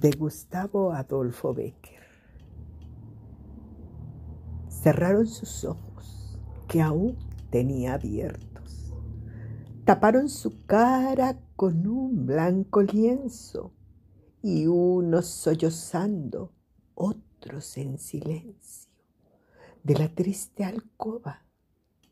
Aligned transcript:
de 0.00 0.10
Gustavo 0.12 0.92
Adolfo 0.92 1.52
Becker. 1.52 2.00
Cerraron 4.68 5.26
sus 5.26 5.64
ojos, 5.64 6.38
que 6.66 6.80
aún 6.80 7.18
tenía 7.50 7.94
abiertos. 7.94 8.94
Taparon 9.84 10.30
su 10.30 10.64
cara 10.64 11.38
con 11.56 11.86
un 11.86 12.24
blanco 12.24 12.80
lienzo 12.82 13.74
y 14.40 14.66
unos 14.66 15.26
sollozando, 15.26 16.52
otros 16.94 17.76
en 17.76 17.98
silencio. 17.98 18.90
De 19.82 19.94
la 19.98 20.08
triste 20.08 20.64
alcoba 20.64 21.44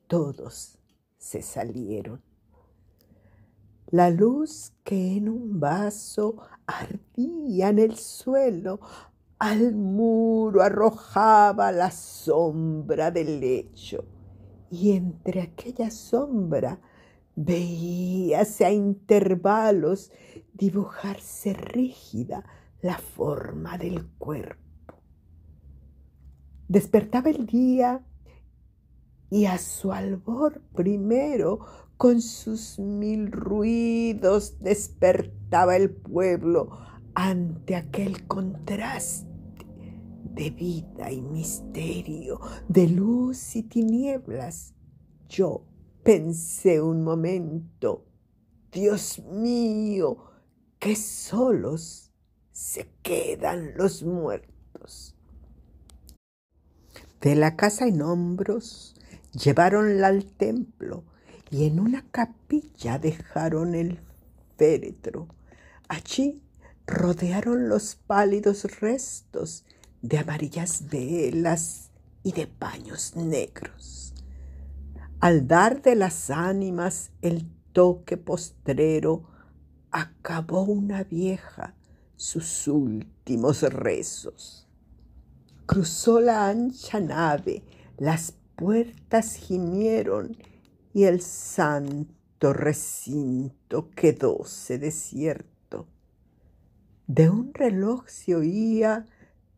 todos 0.06 0.78
se 1.16 1.40
salieron. 1.40 2.20
La 3.90 4.08
luz 4.08 4.72
que 4.84 5.16
en 5.16 5.28
un 5.28 5.58
vaso 5.58 6.36
ardía 6.66 7.70
en 7.70 7.80
el 7.80 7.96
suelo, 7.96 8.80
al 9.40 9.74
muro 9.74 10.62
arrojaba 10.62 11.72
la 11.72 11.90
sombra 11.90 13.10
del 13.10 13.40
lecho. 13.40 14.04
Y 14.70 14.92
entre 14.92 15.42
aquella 15.42 15.90
sombra 15.90 16.80
veíase 17.34 18.64
a 18.64 18.70
intervalos 18.70 20.12
dibujarse 20.52 21.54
rígida 21.54 22.44
la 22.82 22.98
forma 22.98 23.76
del 23.76 24.06
cuerpo. 24.18 24.60
Despertaba 26.68 27.30
el 27.30 27.46
día 27.46 28.04
y 29.30 29.46
a 29.46 29.58
su 29.58 29.92
albor 29.92 30.60
primero, 30.74 31.60
con 31.96 32.20
sus 32.20 32.78
mil 32.78 33.30
ruidos, 33.30 34.56
despertaba 34.60 35.76
el 35.76 35.90
pueblo 35.90 36.70
ante 37.14 37.76
aquel 37.76 38.26
contraste 38.26 39.30
de 40.34 40.50
vida 40.50 41.10
y 41.10 41.20
misterio, 41.20 42.40
de 42.68 42.88
luz 42.88 43.56
y 43.56 43.62
tinieblas. 43.62 44.74
Yo 45.28 45.64
pensé 46.02 46.80
un 46.80 47.04
momento, 47.04 48.06
Dios 48.72 49.20
mío, 49.20 50.18
que 50.78 50.96
solos 50.96 52.10
se 52.52 52.90
quedan 53.02 53.76
los 53.76 54.02
muertos. 54.02 55.14
De 57.20 57.34
la 57.34 57.54
casa 57.54 57.86
en 57.86 58.00
hombros 58.00 58.94
lleváronla 59.32 60.08
al 60.08 60.24
templo 60.24 61.04
y 61.50 61.66
en 61.66 61.80
una 61.80 62.04
capilla 62.10 62.98
dejaron 62.98 63.74
el 63.74 63.98
féretro. 64.56 65.28
Allí 65.88 66.42
rodearon 66.86 67.68
los 67.68 67.94
pálidos 67.94 68.80
restos 68.80 69.64
de 70.02 70.18
amarillas 70.18 70.88
velas 70.88 71.90
y 72.22 72.32
de 72.32 72.46
paños 72.46 73.16
negros. 73.16 74.14
Al 75.20 75.46
dar 75.46 75.82
de 75.82 75.96
las 75.96 76.30
ánimas 76.30 77.10
el 77.20 77.46
toque 77.72 78.16
postrero, 78.16 79.24
acabó 79.90 80.62
una 80.62 81.04
vieja 81.04 81.74
sus 82.16 82.68
últimos 82.68 83.62
rezos. 83.62 84.66
Cruzó 85.66 86.20
la 86.20 86.48
ancha 86.48 87.00
nave, 87.00 87.62
las 87.96 88.32
puertas 88.60 89.36
gimieron 89.36 90.36
y 90.92 91.04
el 91.04 91.22
santo 91.22 92.52
recinto 92.52 93.88
quedóse 93.88 94.78
desierto. 94.78 95.86
De 97.06 97.30
un 97.30 97.54
reloj 97.54 98.06
se 98.06 98.36
oía 98.36 99.06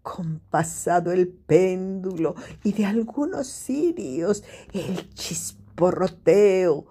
compasado 0.03 1.11
el 1.11 1.27
péndulo 1.27 2.37
y 2.63 2.75
de 2.75 2.87
algunos 2.87 3.49
cirios 3.49 4.45
el 4.73 5.13
chisporroteo, 5.15 6.87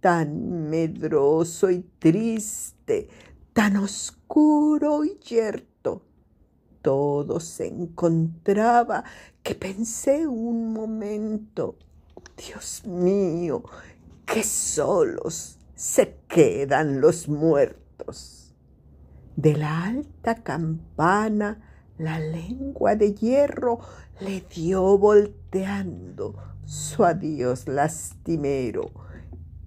tan 0.00 0.70
medroso 0.70 1.70
y 1.70 1.82
triste, 1.98 3.08
tan 3.52 3.76
oscuro 3.76 5.04
y. 5.04 5.69
Todo 6.82 7.40
se 7.40 7.66
encontraba 7.66 9.04
que 9.42 9.54
pensé 9.54 10.26
un 10.26 10.72
momento, 10.72 11.76
Dios 12.36 12.84
mío, 12.86 13.62
que 14.24 14.42
solos 14.42 15.58
se 15.74 16.16
quedan 16.28 17.00
los 17.00 17.28
muertos. 17.28 18.54
De 19.36 19.56
la 19.56 19.84
alta 19.84 20.36
campana 20.36 21.70
la 22.00 22.18
lengua 22.18 22.96
de 22.96 23.12
hierro 23.12 23.78
le 24.20 24.40
dio 24.40 24.96
volteando 24.96 26.34
su 26.64 27.04
adiós 27.04 27.68
lastimero. 27.68 28.90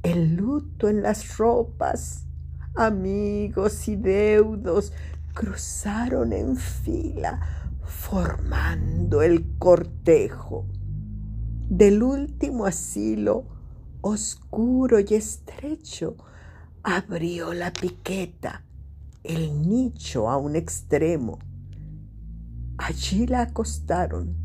El 0.02 0.36
luto 0.36 0.90
en 0.90 1.04
las 1.04 1.38
ropas, 1.38 2.26
amigos 2.76 3.88
y 3.88 3.98
deudos 3.98 4.94
cruzaron 5.34 6.34
en 6.34 6.56
fila, 6.56 7.40
formando 7.84 9.22
el 9.22 9.58
cortejo. 9.58 10.66
Del 11.70 12.04
último 12.04 12.66
asilo, 12.66 13.46
oscuro 14.02 15.00
y 15.00 15.14
estrecho, 15.16 16.16
abrió 16.84 17.54
la 17.54 17.72
piqueta, 17.72 18.64
el 19.24 19.68
nicho 19.68 20.30
a 20.30 20.38
un 20.38 20.56
extremo 20.56 21.40
Allí 22.78 23.28
la 23.28 23.44
acostaron, 23.44 24.36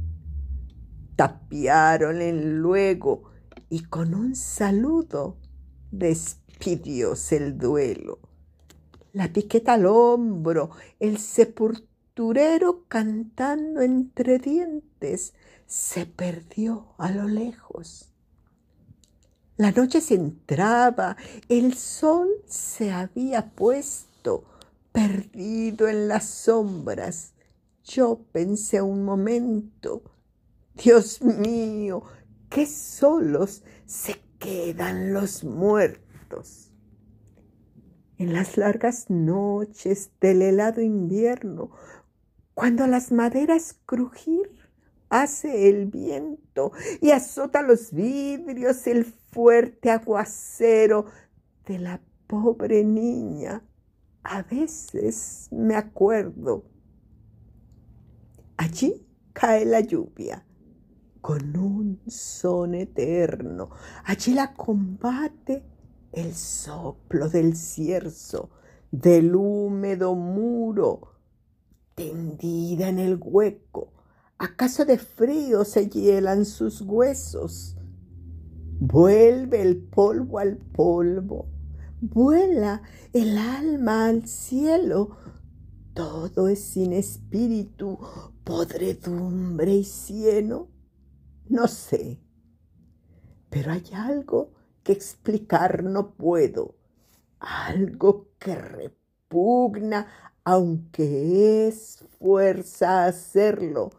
tapiáronle 1.16 2.32
luego 2.32 3.24
y 3.70 3.84
con 3.84 4.14
un 4.14 4.36
saludo 4.36 5.38
despidióse 5.90 7.38
el 7.38 7.58
duelo. 7.58 8.20
La 9.18 9.32
piqueta 9.32 9.72
al 9.72 9.84
hombro, 9.86 10.70
el 11.00 11.18
sepulturero 11.18 12.84
cantando 12.86 13.80
entre 13.80 14.38
dientes, 14.38 15.34
se 15.66 16.06
perdió 16.06 16.94
a 16.98 17.10
lo 17.10 17.26
lejos. 17.26 18.12
La 19.56 19.72
noche 19.72 20.00
se 20.00 20.14
entraba, 20.14 21.16
el 21.48 21.74
sol 21.74 22.28
se 22.46 22.92
había 22.92 23.50
puesto, 23.50 24.44
perdido 24.92 25.88
en 25.88 26.06
las 26.06 26.26
sombras. 26.26 27.32
Yo 27.82 28.20
pensé 28.30 28.80
un 28.82 29.04
momento, 29.04 30.04
Dios 30.74 31.22
mío, 31.22 32.04
qué 32.48 32.66
solos 32.66 33.64
se 33.84 34.20
quedan 34.38 35.12
los 35.12 35.42
muertos. 35.42 36.67
En 38.18 38.32
las 38.32 38.56
largas 38.56 39.08
noches 39.08 40.10
del 40.20 40.42
helado 40.42 40.82
invierno, 40.82 41.70
cuando 42.54 42.86
las 42.86 43.12
maderas 43.12 43.78
crujir 43.86 44.50
hace 45.08 45.68
el 45.68 45.86
viento 45.86 46.72
y 47.00 47.12
azota 47.12 47.62
los 47.62 47.92
vidrios 47.92 48.86
el 48.86 49.04
fuerte 49.04 49.90
aguacero 49.90 51.06
de 51.66 51.78
la 51.78 52.00
pobre 52.26 52.84
niña, 52.84 53.62
a 54.24 54.42
veces 54.42 55.48
me 55.50 55.76
acuerdo 55.76 56.64
Allí 58.58 59.06
cae 59.32 59.64
la 59.64 59.78
lluvia 59.80 60.44
con 61.20 61.56
un 61.56 62.00
son 62.08 62.74
eterno. 62.74 63.70
Allí 64.04 64.34
la 64.34 64.52
combate 64.52 65.62
el 66.12 66.34
soplo 66.34 67.28
del 67.28 67.56
cierzo, 67.56 68.50
del 68.90 69.34
húmedo 69.34 70.14
muro, 70.14 71.14
tendida 71.94 72.88
en 72.88 72.98
el 72.98 73.18
hueco. 73.20 73.92
¿Acaso 74.38 74.84
de 74.84 74.98
frío 74.98 75.64
se 75.64 75.88
hielan 75.88 76.44
sus 76.44 76.80
huesos? 76.80 77.76
Vuelve 78.80 79.60
el 79.60 79.76
polvo 79.76 80.38
al 80.38 80.56
polvo, 80.56 81.48
vuela 82.00 82.82
el 83.12 83.36
alma 83.36 84.06
al 84.06 84.28
cielo, 84.28 85.16
todo 85.94 86.46
es 86.46 86.60
sin 86.60 86.92
espíritu, 86.92 87.98
podredumbre 88.44 89.74
y 89.74 89.84
cieno. 89.84 90.68
No 91.48 91.66
sé, 91.66 92.20
pero 93.50 93.72
hay 93.72 93.82
algo 93.92 94.52
que 94.88 94.94
explicar 94.94 95.84
no 95.84 96.14
puedo, 96.14 96.74
algo 97.40 98.30
que 98.38 98.54
repugna, 98.54 100.06
aunque 100.44 101.68
es 101.68 102.02
fuerza 102.18 103.04
hacerlo, 103.04 103.90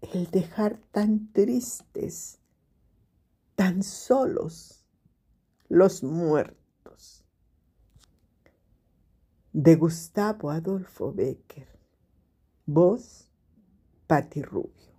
el 0.00 0.30
dejar 0.30 0.78
tan 0.92 1.32
tristes, 1.32 2.38
tan 3.56 3.82
solos 3.82 4.86
los 5.68 6.04
muertos. 6.04 7.24
de 9.52 9.74
Gustavo 9.74 10.52
Adolfo 10.52 11.12
Becker. 11.12 11.66
Voz, 12.64 13.28
Patti 14.06 14.40
Rubio. 14.40 14.97